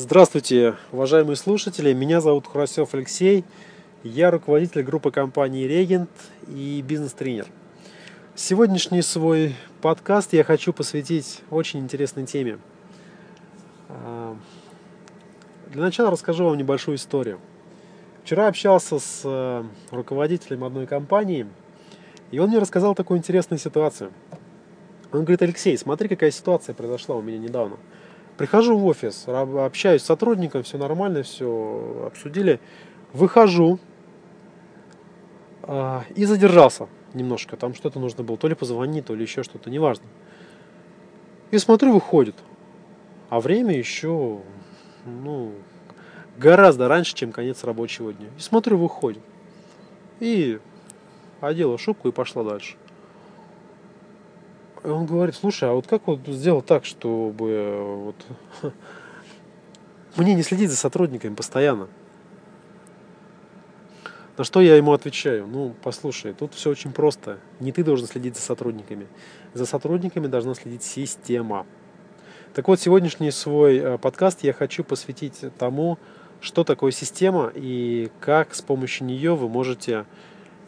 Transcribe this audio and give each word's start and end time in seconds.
Здравствуйте, 0.00 0.76
уважаемые 0.92 1.34
слушатели. 1.34 1.92
Меня 1.92 2.20
зовут 2.20 2.46
Хурасев 2.46 2.94
Алексей. 2.94 3.44
Я 4.04 4.30
руководитель 4.30 4.84
группы 4.84 5.10
компании 5.10 5.64
«Регент» 5.64 6.08
и 6.46 6.84
бизнес-тренер. 6.86 7.46
Сегодняшний 8.36 9.02
свой 9.02 9.56
подкаст 9.82 10.34
я 10.34 10.44
хочу 10.44 10.72
посвятить 10.72 11.40
очень 11.50 11.80
интересной 11.80 12.26
теме. 12.26 12.60
А, 13.88 14.36
для 15.66 15.82
начала 15.82 16.12
расскажу 16.12 16.44
вам 16.44 16.56
небольшую 16.56 16.96
историю. 16.96 17.40
Вчера 18.22 18.46
общался 18.46 19.00
с 19.00 19.22
э, 19.24 19.64
руководителем 19.90 20.62
одной 20.62 20.86
компании, 20.86 21.44
и 22.30 22.38
он 22.38 22.50
мне 22.50 22.60
рассказал 22.60 22.94
такую 22.94 23.18
интересную 23.18 23.58
ситуацию. 23.58 24.12
Он 25.10 25.22
говорит, 25.22 25.42
Алексей, 25.42 25.76
смотри, 25.76 26.08
какая 26.08 26.30
ситуация 26.30 26.72
произошла 26.72 27.16
у 27.16 27.20
меня 27.20 27.38
недавно– 27.38 27.78
Прихожу 28.38 28.78
в 28.78 28.86
офис, 28.86 29.24
общаюсь 29.26 30.02
с 30.02 30.06
сотрудником, 30.06 30.62
все 30.62 30.78
нормально, 30.78 31.24
все 31.24 32.04
обсудили. 32.06 32.60
Выхожу 33.12 33.80
э, 35.64 36.00
и 36.14 36.24
задержался 36.24 36.86
немножко. 37.14 37.56
Там 37.56 37.74
что-то 37.74 37.98
нужно 37.98 38.22
было, 38.22 38.38
то 38.38 38.46
ли 38.46 38.54
позвонить, 38.54 39.06
то 39.06 39.16
ли 39.16 39.22
еще 39.22 39.42
что-то, 39.42 39.70
неважно. 39.70 40.04
И 41.50 41.58
смотрю, 41.58 41.92
выходит. 41.92 42.36
А 43.28 43.40
время 43.40 43.76
еще, 43.76 44.38
ну, 45.04 45.52
гораздо 46.36 46.86
раньше, 46.86 47.16
чем 47.16 47.32
конец 47.32 47.64
рабочего 47.64 48.12
дня. 48.12 48.28
И 48.38 48.40
смотрю, 48.40 48.78
выходит. 48.78 49.22
И 50.20 50.60
одела 51.40 51.76
шубку 51.76 52.06
и 52.06 52.12
пошла 52.12 52.44
дальше. 52.44 52.76
Он 54.84 55.06
говорит, 55.06 55.34
слушай, 55.34 55.68
а 55.68 55.72
вот 55.72 55.86
как 55.86 56.06
вот 56.06 56.20
сделать 56.26 56.66
так, 56.66 56.84
чтобы 56.84 58.12
вот 58.62 58.72
мне 60.16 60.34
не 60.34 60.42
следить 60.42 60.70
за 60.70 60.76
сотрудниками 60.76 61.34
постоянно? 61.34 61.88
На 64.36 64.44
что 64.44 64.60
я 64.60 64.76
ему 64.76 64.92
отвечаю? 64.92 65.48
Ну, 65.48 65.74
послушай, 65.82 66.32
тут 66.32 66.54
все 66.54 66.70
очень 66.70 66.92
просто. 66.92 67.38
Не 67.58 67.72
ты 67.72 67.82
должен 67.82 68.06
следить 68.06 68.36
за 68.36 68.42
сотрудниками. 68.42 69.08
За 69.52 69.66
сотрудниками 69.66 70.28
должна 70.28 70.54
следить 70.54 70.84
система. 70.84 71.66
Так 72.54 72.68
вот, 72.68 72.80
сегодняшний 72.80 73.32
свой 73.32 73.78
э, 73.78 73.98
подкаст 73.98 74.44
я 74.44 74.52
хочу 74.52 74.84
посвятить 74.84 75.44
тому, 75.58 75.98
что 76.40 76.62
такое 76.62 76.92
система 76.92 77.50
и 77.52 78.10
как 78.20 78.54
с 78.54 78.62
помощью 78.62 79.08
нее 79.08 79.34
вы 79.34 79.48
можете 79.48 80.06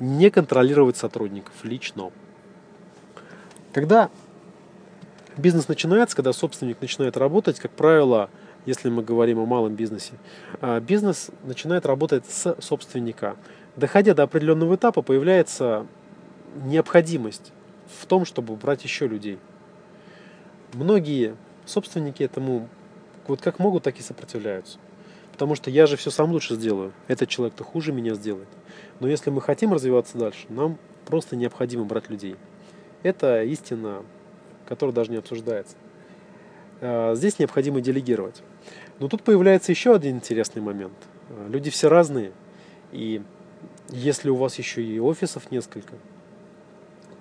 не 0.00 0.30
контролировать 0.30 0.96
сотрудников 0.96 1.54
лично. 1.62 2.10
Когда 3.72 4.10
бизнес 5.36 5.68
начинается, 5.68 6.16
когда 6.16 6.32
собственник 6.32 6.80
начинает 6.80 7.16
работать, 7.16 7.58
как 7.60 7.70
правило, 7.70 8.30
если 8.66 8.90
мы 8.90 9.02
говорим 9.02 9.38
о 9.38 9.46
малом 9.46 9.74
бизнесе, 9.74 10.12
а, 10.60 10.80
бизнес 10.80 11.30
начинает 11.44 11.86
работать 11.86 12.24
с 12.26 12.56
собственника. 12.60 13.36
Доходя 13.76 14.14
до 14.14 14.24
определенного 14.24 14.74
этапа, 14.74 15.02
появляется 15.02 15.86
необходимость 16.64 17.52
в 18.00 18.06
том, 18.06 18.24
чтобы 18.24 18.56
брать 18.56 18.84
еще 18.84 19.06
людей. 19.06 19.38
Многие 20.72 21.36
собственники 21.64 22.22
этому 22.22 22.68
вот 23.26 23.40
как 23.40 23.58
могут, 23.58 23.84
так 23.84 23.98
и 23.98 24.02
сопротивляются. 24.02 24.78
Потому 25.32 25.54
что 25.54 25.70
я 25.70 25.86
же 25.86 25.96
все 25.96 26.10
сам 26.10 26.32
лучше 26.32 26.54
сделаю. 26.54 26.92
Этот 27.06 27.28
человек-то 27.28 27.64
хуже 27.64 27.92
меня 27.92 28.14
сделает. 28.14 28.48
Но 28.98 29.08
если 29.08 29.30
мы 29.30 29.40
хотим 29.40 29.72
развиваться 29.72 30.18
дальше, 30.18 30.46
нам 30.48 30.78
просто 31.06 31.36
необходимо 31.36 31.84
брать 31.84 32.10
людей. 32.10 32.36
Это 33.02 33.42
истина, 33.44 34.02
которая 34.66 34.94
даже 34.94 35.10
не 35.10 35.16
обсуждается. 35.16 35.76
А, 36.80 37.14
здесь 37.14 37.38
необходимо 37.38 37.80
делегировать. 37.80 38.42
Но 38.98 39.08
тут 39.08 39.22
появляется 39.22 39.72
еще 39.72 39.94
один 39.94 40.16
интересный 40.16 40.62
момент. 40.62 40.94
Люди 41.48 41.70
все 41.70 41.88
разные, 41.88 42.32
и 42.92 43.22
если 43.88 44.30
у 44.30 44.36
вас 44.36 44.58
еще 44.58 44.82
и 44.82 44.98
офисов 44.98 45.50
несколько, 45.50 45.94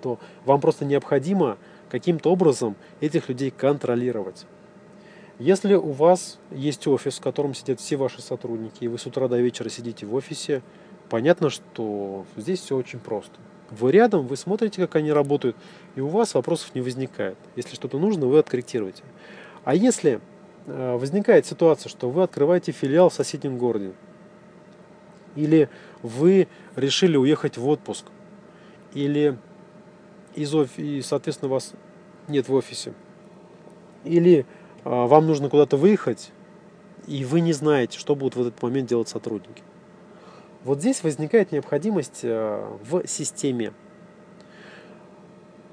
то 0.02 0.18
вам 0.44 0.60
просто 0.60 0.84
необходимо 0.84 1.58
каким-то 1.90 2.30
образом 2.30 2.76
этих 3.00 3.28
людей 3.28 3.50
контролировать. 3.50 4.46
Если 5.38 5.74
у 5.74 5.92
вас 5.92 6.38
есть 6.50 6.86
офис, 6.86 7.18
в 7.18 7.22
котором 7.22 7.54
сидят 7.54 7.80
все 7.80 7.96
ваши 7.96 8.20
сотрудники, 8.20 8.84
и 8.84 8.88
вы 8.88 8.98
с 8.98 9.06
утра 9.06 9.26
до 9.26 9.38
вечера 9.38 9.68
сидите 9.68 10.06
в 10.06 10.14
офисе, 10.14 10.62
понятно, 11.08 11.50
что 11.50 12.26
здесь 12.36 12.60
все 12.60 12.76
очень 12.76 12.98
просто. 12.98 13.32
Вы 13.70 13.92
рядом, 13.92 14.26
вы 14.26 14.36
смотрите, 14.36 14.80
как 14.80 14.96
они 14.96 15.12
работают, 15.12 15.56
и 15.94 16.00
у 16.00 16.08
вас 16.08 16.34
вопросов 16.34 16.74
не 16.74 16.80
возникает. 16.80 17.38
Если 17.56 17.74
что-то 17.74 17.98
нужно, 17.98 18.26
вы 18.26 18.38
откорректируете. 18.38 19.02
А 19.64 19.74
если 19.74 20.20
э, 20.66 20.96
возникает 20.96 21.46
ситуация, 21.46 21.88
что 21.88 22.10
вы 22.10 22.22
открываете 22.22 22.72
филиал 22.72 23.10
в 23.10 23.14
соседнем 23.14 23.58
городе, 23.58 23.92
или 25.36 25.68
вы 26.02 26.48
решили 26.74 27.16
уехать 27.16 27.56
в 27.56 27.68
отпуск, 27.68 28.06
или 28.94 29.38
из 30.34 30.54
оф... 30.54 30.78
и, 30.78 31.02
соответственно, 31.02 31.50
вас 31.50 31.72
нет 32.28 32.48
в 32.48 32.54
офисе, 32.54 32.92
или 34.04 34.46
а, 34.84 35.06
вам 35.06 35.26
нужно 35.26 35.48
куда-то 35.48 35.76
выехать, 35.76 36.32
и 37.06 37.24
вы 37.24 37.40
не 37.40 37.52
знаете, 37.52 37.98
что 37.98 38.14
будут 38.14 38.36
в 38.36 38.40
этот 38.40 38.62
момент 38.62 38.88
делать 38.88 39.08
сотрудники. 39.08 39.62
Вот 40.64 40.80
здесь 40.80 41.02
возникает 41.02 41.52
необходимость 41.52 42.20
э, 42.22 42.76
в 42.84 43.06
системе. 43.06 43.72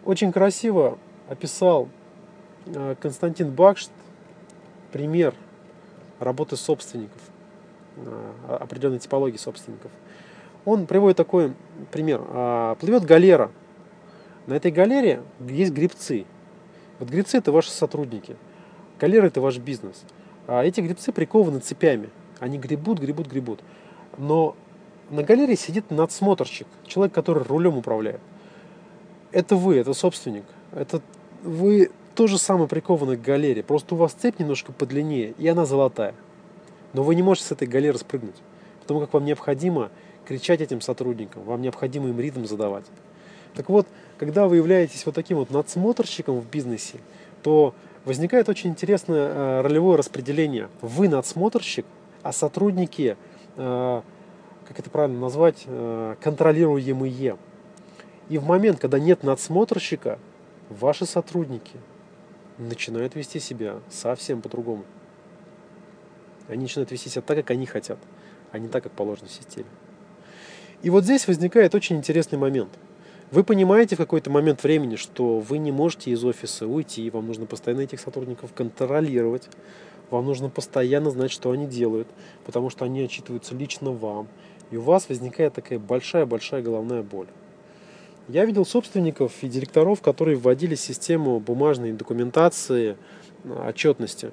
Очень 0.05 0.31
красиво 0.31 0.97
описал 1.27 1.89
э, 2.67 2.95
Константин 3.01 3.51
Бакшт 3.51 3.91
пример 4.93 5.33
работы 6.19 6.55
собственников, 6.55 7.21
э, 7.97 8.57
определенной 8.61 8.99
типологии 8.99 9.35
собственников. 9.35 9.91
Он 10.63 10.85
приводит 10.85 11.17
такой 11.17 11.53
пример. 11.91 12.21
А, 12.29 12.75
плывет 12.75 13.03
галера. 13.03 13.51
На 14.47 14.53
этой 14.53 14.71
галере 14.71 15.21
есть 15.41 15.71
грибцы. 15.73 16.25
Вот 16.99 17.09
грибцы 17.09 17.37
это 17.37 17.51
ваши 17.51 17.71
сотрудники. 17.71 18.37
Галера 18.99 19.27
это 19.27 19.41
ваш 19.41 19.57
бизнес. 19.57 20.03
А 20.45 20.63
эти 20.63 20.79
грибцы 20.81 21.11
прикованы 21.11 21.59
цепями. 21.59 22.09
Они 22.39 22.57
гребут, 22.57 22.99
гребут, 22.99 23.27
гребут. 23.27 23.61
Но 24.17 24.55
на 25.09 25.23
галерее 25.23 25.56
сидит 25.56 25.91
надсмотрщик, 25.91 26.68
человек, 26.85 27.13
который 27.13 27.44
рулем 27.44 27.78
управляет. 27.78 28.22
Это 29.31 29.56
вы, 29.56 29.78
это 29.78 29.94
собственник. 29.94 30.44
Это 30.72 31.01
вы 31.44 31.91
тоже 32.16 32.38
самое 32.38 32.68
прикованы 32.68 33.16
к 33.16 33.22
галере. 33.22 33.63
Просто 33.63 33.95
у 33.95 33.97
вас 33.97 34.13
цепь 34.13 34.40
немножко 34.40 34.72
подлиннее, 34.72 35.34
и 35.38 35.47
она 35.47 35.66
золотая. 35.66 36.16
Но 36.94 37.03
вы 37.03 37.16
не 37.16 37.22
можете 37.22 37.47
с 37.47 37.51
этой 37.51 37.68
галеры 37.68 37.97
спрыгнуть. 37.97 38.35
Потому 38.81 39.01
как 39.01 39.13
вам 39.13 39.25
необходимо 39.25 39.91
кричать 40.25 40.62
этим 40.62 40.81
сотрудникам, 40.81 41.44
вам 41.44 41.62
необходимо 41.62 42.09
им 42.09 42.19
ритм 42.19 42.45
задавать. 42.45 42.85
Так 43.53 43.69
вот, 43.69 43.88
когда 44.18 44.47
вы 44.47 44.57
являетесь 44.57 45.06
вот 45.06 45.16
таким 45.16 45.38
вот 45.38 45.51
надсмотрщиком 45.51 46.39
в 46.39 46.50
бизнесе, 46.50 47.00
то 47.44 47.74
возникает 48.06 48.50
очень 48.50 48.72
интересное 48.72 49.28
э, 49.28 49.62
ролевое 49.62 49.97
распределение. 49.97 50.69
Вы 50.81 51.07
надсмотрщик, 51.07 51.85
а 52.24 52.34
сотрудники 52.34 53.18
э, 53.56 54.01
как 54.67 54.79
это 54.79 54.89
правильно 54.89 55.19
назвать, 55.19 55.63
э, 55.66 56.16
контролируемые. 56.22 57.38
И 58.29 58.38
в 58.38 58.45
момент, 58.45 58.79
когда 58.79 59.00
нет 59.00 59.23
надсмотрщика, 59.23 60.19
ваши 60.69 61.05
сотрудники 61.05 61.78
начинают 62.57 63.16
вести 63.16 63.39
себя 63.39 63.79
совсем 63.89 64.41
по-другому. 64.41 64.83
Они 66.50 66.63
начинают 66.63 66.91
вести 66.91 67.09
себя 67.09 67.22
так, 67.22 67.38
как 67.38 67.51
они 67.51 67.66
хотят, 67.66 68.00
а 68.51 68.59
не 68.59 68.67
так, 68.67 68.83
как 68.83 68.91
положено 68.91 69.27
в 69.27 69.31
системе. 69.31 69.67
И 70.81 70.89
вот 70.89 71.03
здесь 71.03 71.27
возникает 71.27 71.73
очень 71.73 71.97
интересный 71.97 72.38
момент. 72.38 72.69
Вы 73.31 73.44
понимаете 73.44 73.95
в 73.95 74.00
какой-то 74.00 74.29
момент 74.29 74.63
времени, 74.63 74.95
что 74.95 75.39
вы 75.39 75.57
не 75.57 75.72
можете 75.72 76.11
из 76.11 76.23
офиса 76.23 76.66
уйти, 76.66 77.09
вам 77.09 77.27
нужно 77.27 77.45
постоянно 77.45 77.81
этих 77.81 78.00
сотрудников 78.00 78.53
контролировать, 78.53 79.50
вам 80.09 80.25
нужно 80.25 80.50
постоянно 80.50 81.11
знать, 81.11 81.31
что 81.31 81.51
они 81.51 81.68
делают, 81.68 82.07
потому 82.45 82.69
что 82.69 82.86
они 82.86 83.01
отчитываются 83.01 83.53
лично 83.53 83.91
вам 83.91 84.27
и 84.71 84.77
у 84.77 84.81
вас 84.81 85.09
возникает 85.09 85.53
такая 85.53 85.79
большая-большая 85.79 86.61
головная 86.61 87.03
боль. 87.03 87.27
Я 88.27 88.43
видел 88.45 88.65
собственников 88.65 89.31
и 89.41 89.47
директоров, 89.47 90.01
которые 90.01 90.35
вводили 90.35 90.75
систему 90.75 91.39
бумажной 91.39 91.93
документации 91.93 92.97
э, 93.45 93.69
отчетности. 93.69 94.31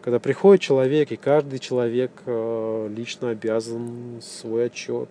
Когда 0.00 0.20
приходит 0.20 0.62
человек, 0.62 1.10
и 1.10 1.16
каждый 1.16 1.58
человек 1.58 2.12
э, 2.24 2.88
лично 2.94 3.30
обязан 3.30 4.20
свой 4.22 4.66
отчет 4.66 5.08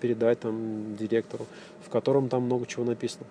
передать 0.00 0.40
там 0.40 0.94
директору, 0.96 1.46
в 1.86 1.88
котором 1.88 2.28
там 2.28 2.42
много 2.42 2.66
чего 2.66 2.84
написано. 2.84 3.24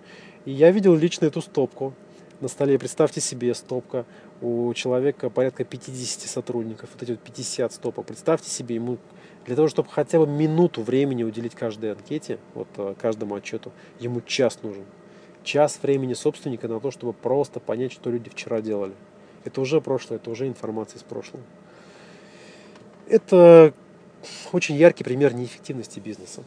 И 0.44 0.50
я 0.50 0.72
видел 0.72 0.96
лично 0.96 1.26
эту 1.26 1.42
стопку 1.42 1.94
на 2.40 2.48
столе. 2.48 2.76
Представьте 2.78 3.20
себе, 3.20 3.54
стопка 3.54 4.04
у 4.40 4.72
человека 4.74 5.30
порядка 5.30 5.64
50 5.64 6.22
сотрудников, 6.28 6.90
вот 6.92 7.02
эти 7.02 7.12
вот 7.12 7.20
50 7.20 7.72
стопок. 7.72 8.06
Представьте 8.06 8.50
себе, 8.50 8.76
ему 8.76 8.98
для 9.46 9.56
того, 9.56 9.68
чтобы 9.68 9.88
хотя 9.88 10.18
бы 10.18 10.26
минуту 10.26 10.82
времени 10.82 11.22
уделить 11.22 11.54
каждой 11.54 11.92
анкете, 11.92 12.38
вот 12.54 12.68
э, 12.76 12.94
каждому 13.00 13.34
отчету, 13.34 13.72
ему 13.98 14.20
час 14.20 14.58
нужен. 14.62 14.84
Час 15.42 15.78
времени 15.82 16.14
собственника 16.14 16.68
на 16.68 16.80
то, 16.80 16.90
чтобы 16.90 17.12
просто 17.12 17.60
понять, 17.60 17.92
что 17.92 18.10
люди 18.10 18.28
вчера 18.28 18.60
делали. 18.60 18.92
Это 19.44 19.60
уже 19.60 19.80
прошлое, 19.80 20.18
это 20.18 20.30
уже 20.30 20.46
информация 20.46 20.98
из 20.98 21.02
прошлого. 21.02 21.42
Это 23.08 23.72
очень 24.52 24.76
яркий 24.76 25.02
пример 25.02 25.34
неэффективности 25.34 25.98
бизнеса. 25.98 26.44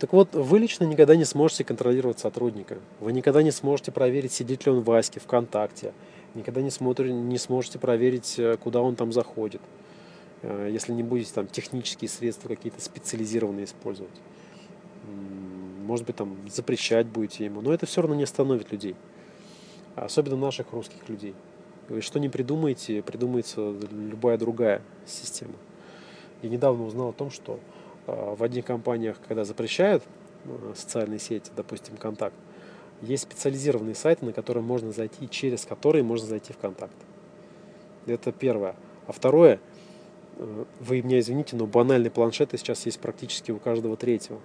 Так 0.00 0.12
вот, 0.12 0.34
вы 0.34 0.58
лично 0.58 0.84
никогда 0.84 1.14
не 1.14 1.24
сможете 1.24 1.62
контролировать 1.62 2.18
сотрудника. 2.18 2.78
Вы 2.98 3.12
никогда 3.12 3.42
не 3.42 3.52
сможете 3.52 3.92
проверить, 3.92 4.32
сидит 4.32 4.66
ли 4.66 4.72
он 4.72 4.80
в 4.80 4.84
Ваське, 4.84 5.20
ВКонтакте. 5.20 5.92
Никогда 6.34 6.62
не, 6.62 6.70
смотрите, 6.70 7.12
не 7.12 7.38
сможете 7.38 7.78
проверить, 7.78 8.34
э, 8.38 8.56
куда 8.56 8.80
он 8.80 8.96
там 8.96 9.12
заходит. 9.12 9.60
Э, 10.42 10.68
если 10.70 10.92
не 10.92 11.02
будете 11.02 11.32
там 11.32 11.46
технические 11.46 12.08
средства 12.08 12.48
какие-то 12.48 12.80
специализированные 12.80 13.64
использовать. 13.64 14.14
Может 15.84 16.06
быть, 16.06 16.16
там 16.16 16.36
запрещать 16.48 17.06
будете 17.06 17.44
ему. 17.44 17.60
Но 17.60 17.72
это 17.72 17.86
все 17.86 18.02
равно 18.02 18.16
не 18.16 18.22
остановит 18.22 18.70
людей. 18.70 18.94
Особенно 19.96 20.36
наших 20.36 20.72
русских 20.72 21.08
людей. 21.08 21.34
Вы 21.88 22.00
что 22.00 22.20
не 22.20 22.28
придумаете, 22.28 23.02
придумается 23.02 23.74
любая 23.90 24.38
другая 24.38 24.82
система. 25.06 25.54
Я 26.42 26.48
недавно 26.48 26.84
узнал 26.86 27.08
о 27.08 27.12
том, 27.12 27.30
что 27.30 27.58
а, 28.06 28.34
в 28.34 28.42
одних 28.42 28.64
компаниях, 28.64 29.18
когда 29.26 29.44
запрещают 29.44 30.04
а, 30.44 30.72
социальные 30.74 31.18
сети, 31.18 31.50
допустим, 31.54 31.96
контакт, 31.96 32.36
есть 33.02 33.24
специализированные 33.24 33.96
сайты, 33.96 34.24
на 34.24 34.32
которые 34.32 34.62
можно 34.62 34.92
зайти, 34.92 35.28
через 35.28 35.64
которые 35.66 36.04
можно 36.04 36.26
зайти 36.26 36.52
в 36.52 36.58
контакт. 36.58 36.94
Это 38.06 38.32
первое. 38.32 38.76
А 39.06 39.12
второе, 39.12 39.54
э, 39.54 39.58
вы 40.80 41.02
меня 41.02 41.20
извините, 41.20 41.56
но 41.56 41.66
банальные 41.66 42.10
планшеты 42.10 42.58
сейчас 42.58 42.86
есть 42.86 43.00
практически 43.00 43.50
у 43.50 43.58
каждого 43.58 43.96
третьего. 43.96 44.40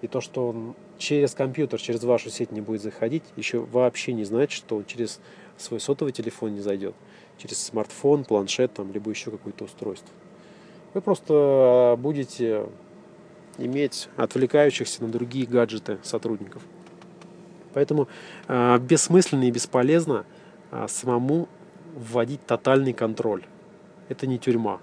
И 0.00 0.06
то, 0.06 0.20
что 0.20 0.48
он 0.48 0.74
через 0.96 1.34
компьютер, 1.34 1.80
через 1.80 2.04
вашу 2.04 2.30
сеть 2.30 2.52
не 2.52 2.60
будет 2.60 2.82
заходить, 2.82 3.24
еще 3.36 3.58
вообще 3.58 4.12
не 4.12 4.24
значит, 4.24 4.52
что 4.52 4.76
он 4.76 4.84
через 4.84 5.20
свой 5.56 5.80
сотовый 5.80 6.12
телефон 6.12 6.54
не 6.54 6.60
зайдет. 6.60 6.94
Через 7.36 7.58
смартфон, 7.58 8.24
планшет, 8.24 8.72
там, 8.74 8.92
либо 8.92 9.10
еще 9.10 9.30
какое-то 9.30 9.64
устройство. 9.64 10.10
Вы 10.94 11.00
просто 11.00 11.96
будете 11.98 12.66
иметь 13.58 14.08
отвлекающихся 14.16 15.02
на 15.02 15.10
другие 15.10 15.46
гаджеты 15.46 15.98
сотрудников. 16.02 16.62
Поэтому 17.74 18.08
э, 18.46 18.78
бессмысленно 18.78 19.44
и 19.44 19.50
бесполезно 19.50 20.24
э, 20.70 20.86
самому 20.88 21.48
вводить 21.94 22.44
тотальный 22.46 22.92
контроль. 22.92 23.44
Это 24.08 24.26
не 24.26 24.38
тюрьма. 24.38 24.80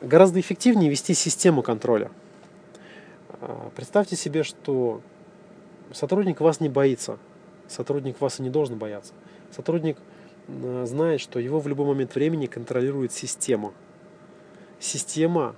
Гораздо 0.00 0.40
эффективнее 0.40 0.90
вести 0.90 1.14
систему 1.14 1.62
контроля. 1.62 2.10
Э, 3.40 3.70
представьте 3.74 4.16
себе, 4.16 4.42
что 4.42 5.00
сотрудник 5.92 6.40
вас 6.40 6.60
не 6.60 6.68
боится. 6.68 7.18
Сотрудник 7.66 8.20
вас 8.20 8.40
и 8.40 8.42
не 8.42 8.50
должен 8.50 8.78
бояться. 8.78 9.12
Сотрудник 9.50 9.98
э, 10.48 10.84
знает, 10.86 11.20
что 11.20 11.40
его 11.40 11.60
в 11.60 11.68
любой 11.68 11.86
момент 11.86 12.14
времени 12.14 12.46
контролирует 12.46 13.12
система– 13.12 13.72
система 14.78 15.54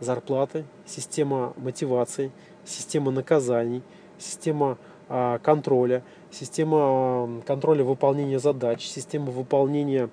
зарплаты, 0.00 0.64
система 0.86 1.52
мотивации, 1.56 2.30
система 2.64 3.10
наказаний, 3.10 3.82
система 4.18 4.78
а, 5.08 5.38
контроля, 5.38 6.02
система 6.30 6.78
а, 6.80 7.40
контроля 7.46 7.84
выполнения 7.84 8.38
задач, 8.38 8.86
система 8.86 9.26
выполнения 9.26 10.04
а, 10.04 10.10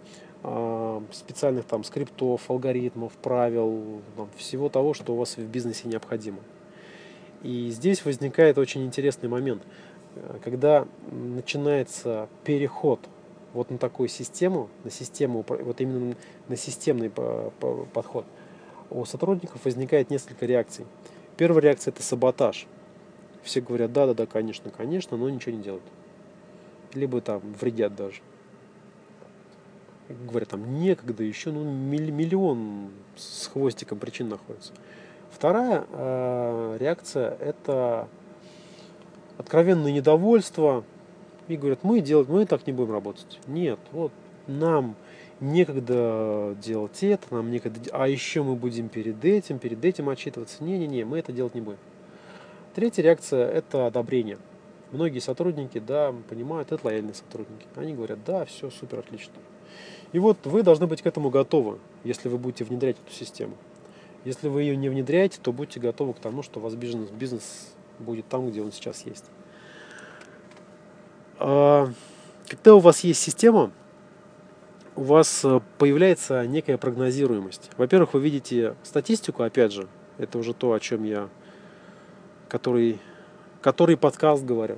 специальных 1.12 1.66
там 1.66 1.84
скриптов, 1.84 2.50
алгоритмов, 2.50 3.13
правил, 3.13 4.01
там, 4.16 4.30
всего 4.38 4.69
того, 4.69 4.94
что 4.94 5.13
у 5.13 5.18
вас 5.18 5.38
в 5.38 5.45
бизнесе 5.45 5.88
необходимо. 5.88 6.39
И 7.44 7.69
здесь 7.69 8.06
возникает 8.06 8.57
очень 8.57 8.86
интересный 8.86 9.30
момент, 9.30 9.63
когда 10.44 10.88
начинается 11.12 12.30
переход 12.44 13.00
вот 13.54 13.69
на 13.69 13.78
такую 13.78 14.10
систему, 14.10 14.69
на 14.84 14.92
систему, 14.92 15.44
вот 15.48 15.81
именно 15.81 16.16
на 16.48 16.56
системный 16.56 17.10
подход– 17.10 18.25
у 18.89 19.06
сотрудников 19.06 19.66
возникает 19.66 20.10
несколько 20.10 20.45
реакций. 20.45 20.86
Первая 21.36 21.62
реакция– 21.62 21.92
это 21.94 22.01
саботаж. 22.01 22.68
Все 23.44 23.62
говорят, 23.62 23.94
да-да-да, 23.94 24.25
конечно, 24.25 24.72
конечно, 24.72 25.18
но 25.18 25.30
ничего 25.30 25.56
не 25.56 25.63
делают. 25.63 25.84
Либо 26.94 27.22
там 27.22 27.42
вредят 27.60 27.95
даже. 27.95 28.22
Говорят, 30.09 30.50
там 30.50 30.80
некогда, 30.80 31.24
еще 31.24 31.51
ну, 31.51 31.63
миллион 31.63 32.89
с 33.15 33.48
хвостиком 33.48 34.00
причин 34.00 34.30
находится. 34.30 34.71
Вторая 35.30 35.86
э, 35.92 36.77
реакция– 36.80 37.36
это 37.39 38.07
откровенное 39.38 39.92
недовольство. 39.92 40.83
И 41.48 41.57
говорят, 41.57 41.83
мы 41.83 42.01
делать, 42.01 42.27
мы 42.27 42.45
так 42.45 42.68
не 42.68 42.74
будем 42.74 42.92
работать. 42.92 43.39
Нет, 43.48 43.80
вот 43.92 44.12
нам 44.48 44.95
некогда 45.39 46.56
делать 46.62 47.03
это, 47.03 47.36
нам 47.36 47.51
некогда, 47.51 47.80
а 47.92 48.07
еще 48.07 48.44
мы 48.44 48.56
будем 48.56 48.89
перед 48.89 49.24
этим, 49.24 49.60
перед 49.60 49.83
этим 49.83 50.10
отчитываться. 50.10 50.63
Не-не-не, 50.63 51.06
мы 51.06 51.19
это 51.19 51.31
делать 51.31 51.56
не 51.56 51.62
будем. 51.62 51.80
Третья 52.75 53.03
реакция– 53.03 53.48
это 53.51 53.88
одобрение. 53.88 54.38
Многие 54.92 55.19
сотрудники, 55.19 55.80
да, 55.80 56.13
понимают, 56.30 56.71
это 56.71 56.86
лояльные 56.86 57.13
сотрудники. 57.13 57.65
Они 57.75 57.94
говорят, 57.94 58.19
да, 58.25 58.45
все 58.45 58.69
супер, 58.69 59.00
отлично. 59.00 59.33
И 60.14 60.19
вот 60.19 60.38
вы 60.46 60.64
должны 60.64 60.88
быть 60.88 61.02
к 61.02 61.06
этому 61.06 61.30
готовы, 61.30 61.80
если 62.04 62.30
вы 62.30 62.38
будете 62.38 62.64
внедрять 62.64 62.98
эту 63.06 63.14
систему. 63.14 63.56
Если 64.25 64.48
вы 64.48 64.64
ее 64.64 64.75
не 64.75 64.90
внедряете, 64.90 65.40
то 65.42 65.52
будьте 65.52 65.80
готовы 65.80 66.14
к 66.14 66.19
тому, 66.19 66.44
что 66.44 66.60
у 66.60 66.64
вас 66.64 66.75
бизнес, 66.75 67.10
бизнес 67.10 67.74
будет 68.00 68.28
там, 68.28 68.50
где 68.50 68.62
он 68.62 68.72
сейчас 68.72 69.06
есть. 69.06 69.25
А, 71.40 71.90
когда 72.48 72.75
у 72.75 72.80
вас 72.80 73.02
есть 73.02 73.22
система, 73.22 73.72
у 74.96 75.04
вас 75.04 75.46
э, 75.46 75.62
появляется 75.78 76.46
некая 76.48 76.78
прогнозируемость. 76.78 77.70
Во-первых, 77.78 78.16
вы 78.16 78.22
видите 78.22 78.75
статистику, 78.84 79.44
опять 79.44 79.72
же, 79.72 79.88
это 80.18 80.40
уже 80.40 80.54
то, 80.54 80.74
о 80.74 80.80
чем 80.80 81.04
я, 81.04 81.30
который, 82.50 83.00
который 83.62 83.96
подкаст 83.96 84.44
говорю. 84.44 84.78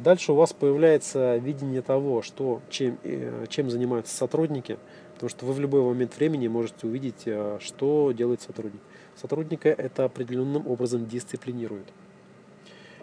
Дальше 0.00 0.32
у 0.32 0.34
вас 0.36 0.54
появляется 0.54 1.36
видение 1.36 1.82
того, 1.82 2.22
что, 2.22 2.62
чем, 2.70 2.98
э, 3.02 3.44
чем 3.48 3.68
занимаются 3.68 4.16
сотрудники, 4.16 4.78
потому 5.14 5.28
что 5.28 5.44
вы 5.44 5.52
в 5.52 5.60
любой 5.60 5.82
момент 5.82 6.16
времени 6.16 6.48
можете 6.48 6.86
увидеть, 6.86 7.22
э, 7.26 7.58
что 7.60 8.12
делает 8.12 8.40
сотрудник. 8.40 8.80
Сотрудника 9.16 9.68
это 9.68 10.04
определенным 10.04 10.66
образом 10.66 11.06
дисциплинирует. 11.06 11.86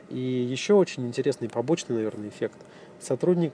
И 0.10 0.18
еще 0.18 0.74
очень 0.74 1.06
интересный 1.06 1.48
побочный, 1.48 1.96
наверное, 1.96 2.30
эффект– 2.30 2.58
сотрудник 3.04 3.54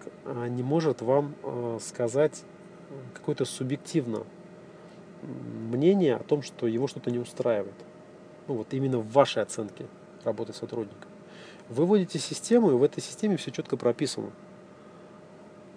не 0.50 0.64
может 0.64 1.02
вам 1.02 1.34
сказать 1.82 2.44
какое-то 3.14 3.46
субъективно 3.46 4.24
мнение 5.72 6.16
о 6.16 6.24
том, 6.24 6.42
что 6.42 6.68
его 6.68 6.88
что-то 6.88 7.12
не 7.12 7.20
устраивает. 7.20 7.76
Ну 8.48 8.56
вот 8.56 8.74
именно 8.74 9.00
в 9.00 9.12
вашей 9.12 9.44
оценке 9.44 9.86
работы 10.24 10.54
сотрудника. 10.54 11.09
Вы 11.70 11.86
вводите 11.86 12.18
систему, 12.18 12.72
и 12.72 12.74
в 12.74 12.84
этой 12.84 13.02
системе 13.02 13.38
все 13.38 13.52
четко 13.52 13.78
прописано. 13.78 14.32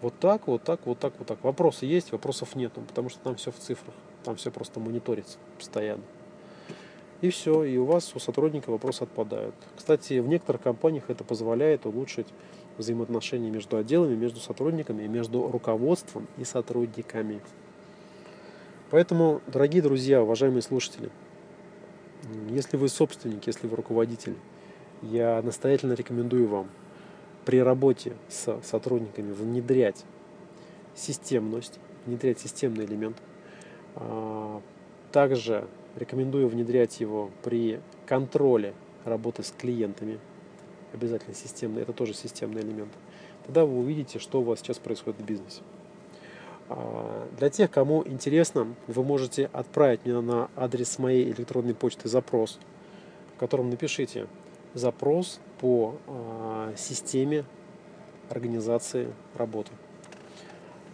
Вот 0.00 0.14
так, 0.18 0.46
вот 0.46 0.62
так, 0.64 0.80
вот 0.84 0.98
так, 0.98 1.12
вот 1.18 1.28
так. 1.28 1.44
Вопросы 1.44 1.86
есть, 1.86 2.12
вопросов 2.12 2.56
нет, 2.56 2.72
потому 2.72 3.08
что 3.08 3.20
там 3.20 3.36
все 3.36 3.52
в 3.52 3.58
цифрах. 3.58 3.94
Там 4.24 4.36
все 4.36 4.50
просто 4.50 4.80
мониторится 4.80 5.38
постоянно. 5.58 6.02
И 7.20 7.30
все, 7.30 7.62
и 7.62 7.76
у 7.76 7.84
вас, 7.84 8.16
у 8.16 8.18
сотрудника 8.18 8.70
вопросы 8.70 9.02
отпадают. 9.02 9.54
Кстати, 9.76 10.18
в 10.18 10.26
некоторых 10.26 10.62
компаниях 10.62 11.04
это 11.08 11.22
позволяет 11.22 11.86
улучшить 11.86 12.26
взаимоотношения 12.78 13.50
между 13.50 13.76
отделами, 13.76 14.16
между 14.16 14.40
сотрудниками, 14.40 15.06
между 15.06 15.48
руководством 15.48 16.26
и 16.38 16.44
сотрудниками. 16.44 17.40
Поэтому, 18.90 19.40
дорогие 19.46 19.82
друзья, 19.82 20.22
уважаемые 20.22 20.62
слушатели, 20.62 21.10
если 22.50 22.76
вы 22.76 22.88
собственник, 22.88 23.46
если 23.46 23.66
вы 23.66 23.76
руководитель, 23.76 24.36
я 25.02 25.42
настоятельно 25.42 25.92
рекомендую 25.94 26.48
вам 26.48 26.68
при 27.44 27.60
работе 27.60 28.12
с 28.28 28.60
сотрудниками 28.62 29.32
внедрять 29.32 30.04
системность, 30.94 31.78
внедрять 32.06 32.38
системный 32.38 32.84
элемент. 32.84 33.16
А, 33.96 34.60
также 35.10 35.66
рекомендую 35.96 36.48
внедрять 36.48 37.00
его 37.00 37.30
при 37.42 37.80
контроле 38.06 38.74
работы 39.04 39.42
с 39.42 39.50
клиентами, 39.50 40.18
обязательно 40.92 41.34
системный, 41.34 41.82
это 41.82 41.92
тоже 41.92 42.14
системный 42.14 42.62
элемент, 42.62 42.92
тогда 43.44 43.64
вы 43.64 43.78
увидите, 43.78 44.18
что 44.18 44.40
у 44.40 44.44
вас 44.44 44.60
сейчас 44.60 44.78
происходит 44.78 45.20
в 45.20 45.24
бизнесе. 45.24 45.62
А, 46.68 47.28
для 47.38 47.50
тех, 47.50 47.70
кому 47.70 48.02
интересно, 48.06 48.74
вы 48.86 49.02
можете 49.02 49.50
отправить 49.52 50.04
мне 50.04 50.20
на 50.20 50.48
адрес 50.56 50.98
моей 50.98 51.30
электронной 51.30 51.74
почты 51.74 52.08
запрос, 52.08 52.58
в 53.36 53.40
котором 53.40 53.70
напишите 53.70 54.26
запрос 54.74 55.40
по 55.60 55.96
а, 56.06 56.72
системе 56.76 57.44
организации 58.28 59.12
работы. 59.34 59.70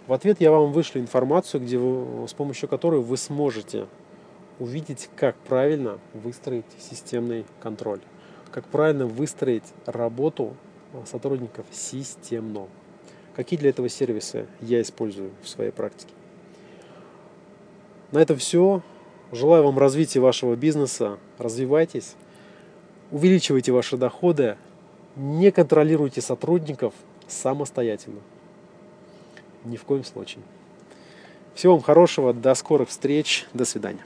В 0.07 0.13
ответ 0.13 0.41
я 0.41 0.51
вам 0.51 0.73
вышлю 0.73 1.01
информацию, 1.01 1.63
где 1.63 1.79
вы, 1.79 2.27
с 2.27 2.33
помощью 2.33 2.69
которой 2.69 3.01
вы 3.01 3.17
сможете 3.17 3.87
увидеть, 4.59 5.09
как 5.17 5.37
правильно 5.37 5.99
выстроить 6.15 6.67
системный 6.79 7.45
контроль 7.61 8.01
как 8.51 8.67
правильно 8.67 9.07
выстроить 9.07 9.65
работу 9.87 10.57
сотрудников 11.07 11.67
системно. 11.71 12.67
Какие 13.35 13.59
для 13.59 13.71
этого 13.71 13.89
сервисы 13.89 14.47
я 14.61 14.81
использую 14.83 15.31
в 15.43 15.49
своей 15.49 15.71
практике? 15.71 16.13
На 18.11 18.19
этом 18.19 18.37
все. 18.37 18.83
Желаю 19.31 19.65
вам 19.65 19.79
развития 19.79 20.21
вашего 20.21 20.57
бизнеса. 20.57 21.19
Развивайтесь. 21.37 22.17
Увеличивайте 23.11 23.73
ваши 23.73 23.97
доходы. 23.97 24.57
Не 25.17 25.51
контролируйте 25.51 26.21
сотрудников 26.21 26.95
самостоятельно. 27.27 28.21
Ни 29.65 29.77
в 29.77 29.85
коем 29.85 30.05
случае. 30.05 30.43
Всего 31.55 31.75
вам 31.75 31.83
хорошего. 31.83 32.33
До 32.33 32.55
скорых 32.55 32.89
встреч. 32.89 33.47
До 33.55 33.65
свидания. 33.65 34.05